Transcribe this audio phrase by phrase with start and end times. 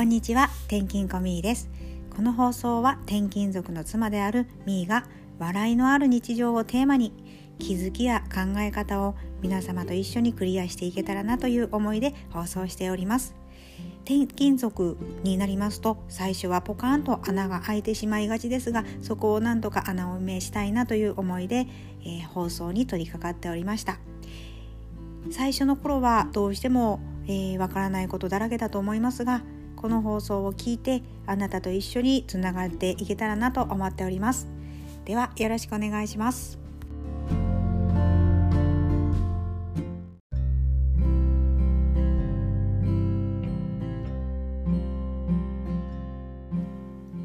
[0.00, 1.68] こんにちは転勤コミーです。
[2.16, 5.04] この放送は転勤族の妻であるミーが
[5.38, 7.12] 笑いのある日常をテーマに
[7.58, 13.34] 気づきや考え方を皆様と一緒にクリアしていけたらなという思いで放送しております。
[14.06, 21.66] 転勤族になりますと最初はポカーンと穴が開いてしまいがちですがそこをなんとか穴を埋めしたいなという思いで、
[22.06, 23.98] えー、放送に取り掛かっておりました。
[25.30, 29.42] 最初の頃はどうしてもわ、えー、からないことだらけだと思いますが
[29.80, 34.46] この放送を聞いてあなたと一緒につながっていけたらなと思っております。
[35.06, 36.58] ではよろしくお願いします。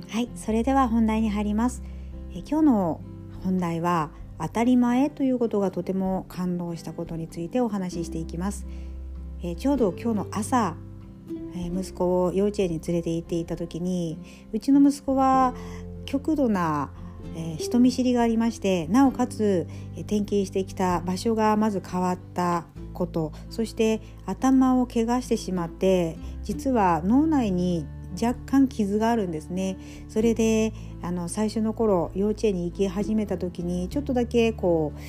[0.10, 1.84] はいそれでは本題に入ります。
[2.34, 3.02] え今日の
[3.44, 8.66] 本題は当たり前ということがとても感動したことについてお話ししていきます。
[9.44, 10.78] えちょうど今日の朝
[11.56, 14.20] 息子を幼稚園に連れて行っていた時に
[14.54, 15.54] うちの息子は
[16.06, 16.92] 極度な、
[17.58, 19.68] 人見知りがありましてなおかつ、
[19.98, 27.86] 転勤してきた場所がまず変わったことそして頭を怪我してしまって実は脳内に
[28.22, 29.78] 若干傷があるんですね。
[30.08, 35.00] それであの最初の頃幼稚園に行き始めた時にちょっとだけこう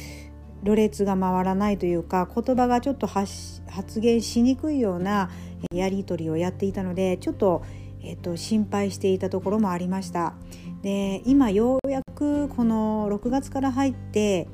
[0.63, 3.63] ろれつが回らないというか言葉がちょっと発
[4.01, 5.31] 言しにくいような
[5.73, 7.63] やり取りをやっていたのでちょっと,、
[8.03, 10.35] えっと心配していたところもありました。
[10.83, 14.49] で今ようやくこの6月から入って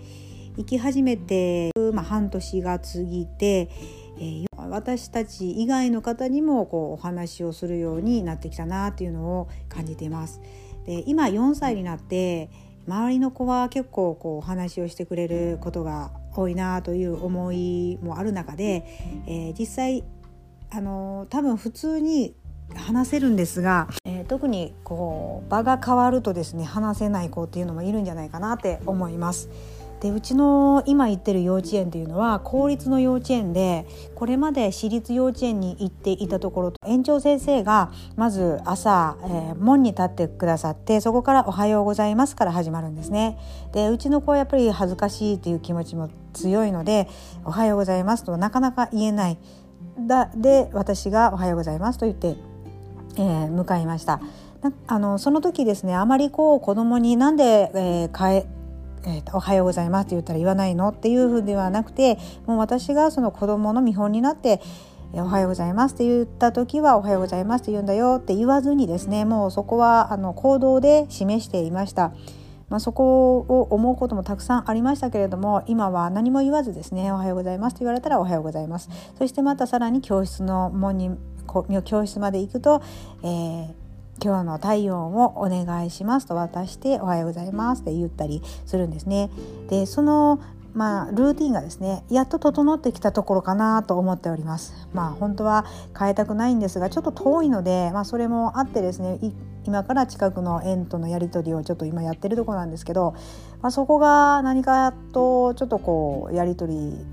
[0.57, 3.71] 行き始めて、まあ、半年が過ぎて、
[4.19, 10.41] えー、私たち以外の方にもこうお話をするようになってきたなっていうのを感じています。
[10.87, 12.51] で今4歳になって
[12.87, 18.85] 周りの子は結構こうお話をしてくれることが多いなという思いもある中で、
[19.27, 20.05] えー、実際
[20.71, 22.35] あの多分普通に
[22.75, 29.49] 話せるんですが、えー、特にこう場が変わるとですね話せない子っていうのもいるんじゃないかなって思います。
[30.03, 33.87] でうちの今行ってる幼稚園っていうのは公立の幼稚園で
[34.17, 43.39] これまで私立幼稚園に行っていたところと園長先生がまず朝、えー、門に立ってくださってそこから「おはようございます」から始まるんですね。
[43.73, 47.09] でうちの子はやっぱり恥ずかしいっていう気持ちも強いので
[47.47, 49.39] 「おはようございます」となかなか言えない
[50.01, 52.37] だで私が「おはようございます」と言って、
[53.19, 54.21] えー、向かいました。
[54.89, 58.47] あのその時ですねあまりこう子供になんで、えー、変え
[59.05, 64.61] えー、おはようございますって言ったら言わないのっていうふうではなくてもう私がその子供の見本になって
[65.15, 72.13] おはようございますって言った時はおはようございますって言うんだよって言わずにですねもうそこはあの行動で示していました。
[72.71, 78.89] まあ、そこを思うこともたくさんありましたけれども今は何も言わずですね「おはようございます」と言われたら「おはようございます」
[79.19, 81.11] そしてまたさらに教室の門に
[81.85, 82.81] 教室まで行くと、
[83.23, 83.82] えー
[84.23, 89.31] 今日の体温をお願いしますと渡しておはようございますって言ったりするんですね。
[89.69, 90.41] でその
[90.75, 95.67] まあ、ルーティンがですねやっと整ってきたところかなと思っておりますまあ本当は
[95.99, 99.19] 変えたくないんですがちょっと遠いので、まあ、それもあってですね
[99.65, 103.15] 今から近くの園とのやり取りをちょっと今やってるとこなんですけど、
[103.61, 107.07] まあ、そこが何かとちょっとこうやり取り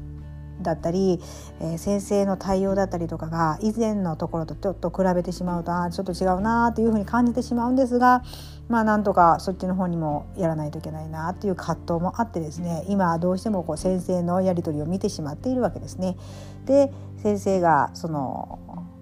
[0.61, 1.19] だったり、
[1.59, 8.23] えー、先生の対応だったりとかが以前のところとちょっと比べてしまうとあちょっと違うなというふうに感じてしまうんですが
[8.67, 16.17] まあなんとかそっちの方にもやらないといけないなっていう葛藤もあってですね今どうしてもこう先生のやり取りを見てしまっているわけですね。
[16.65, 18.59] で先生がその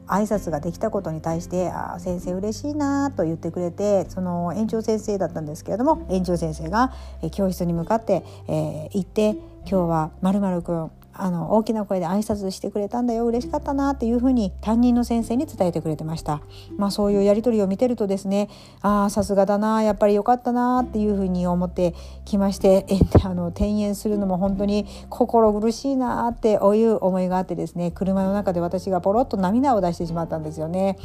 [0.08, 6.92] 挨拶ができたことに対して「あ先生嬉しいな」と言ってくれてその園長先生だったんですけれども園長先生が
[7.32, 9.38] 教室に向かって、えー、行って
[9.70, 16.42] 「今日はまるくんあの大きな声で挨拶してくれたんだよ嬉しかったなっていうふうに担任の先生に伝えてくれてました、
[16.78, 18.50] まあ、そういうやり取りを見てるとですね
[18.82, 21.96] ああさすがだなやっぱり良かったなっていうふうに思って
[22.26, 30.98] きましてえあの転園するのも本当に心苦しいなっていう思いがあってですね車の中で私がポロッと涙を出してしまったんですよね。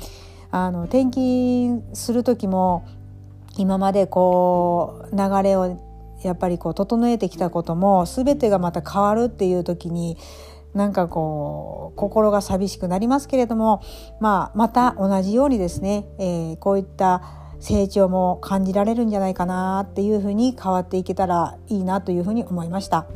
[0.50, 2.84] あの転勤する時も
[3.56, 5.78] 今までこう流れを
[6.26, 10.16] やっぱりこう整えてきたことも全てがまた変わるっていう時に
[10.74, 13.82] なんかこう心が寂しくなりますけれども、
[14.20, 17.22] まあ、また同じようにですね、えー、こういった
[17.60, 23.06] 成長も感じられるんじゃないかなっていうふうに変わっていけたらいいなというふうに思いました。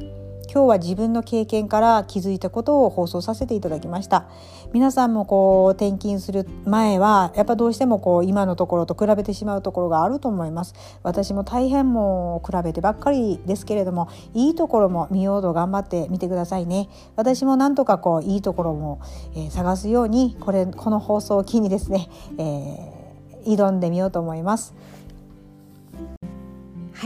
[0.57, 4.27] 今日は自分の経験から気づいたことを放送させていただきました。
[4.73, 10.73] 皆さんもこう転勤する前はやっぱどうしてもこう今のところと比べてしまうところがあると思います。
[11.03, 16.89] 私も大変もう比べてばっかりですけれどもいいところも見ようと頑張ってみてくださいね。
[17.17, 19.01] 私もなんとかこういいところも、
[19.35, 22.09] えー、探すようにこれこの放送を機にですね、
[22.39, 24.75] えー、挑んでみようと思います。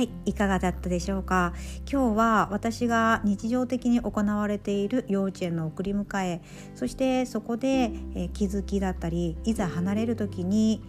[0.00, 1.52] はいいかがだったでしょうか？
[1.86, 6.40] 今日は私が日常的に行われている幼稚園の送り迎え
[6.74, 10.82] そしてそこで、え気づきだったりいざ離れる時に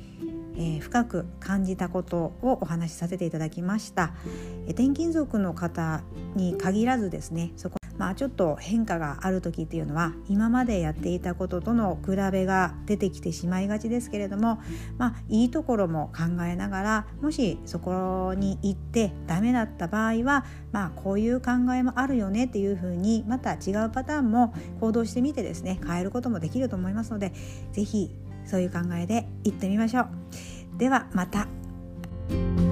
[0.56, 4.14] えー、深く感じたことをお話しさせていただきました、
[4.68, 6.04] え転勤族の方
[6.36, 14.60] に限らずですねそこまあ、ちょっと変化がある時っていうのは今までやっていたこととの比べが出てきてしまいがちですけれども、
[14.98, 27.34] まあ、いいところも考えながらもしそこに行ってダメだった場合は、まあ、こういう考えもあるよねっていうふうにまた違うパターンも行動してみてですね変えることもできると思いますので
[27.72, 28.10] 是非
[28.48, 30.08] そういう考えで行ってみましょう。
[30.80, 32.71] ではまた。